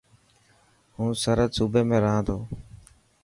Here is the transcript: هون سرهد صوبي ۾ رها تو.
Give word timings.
هون 0.95 1.11
سرهد 1.23 1.51
صوبي 1.57 1.81
۾ 1.93 1.97
رها 2.05 2.21
تو. 2.27 2.37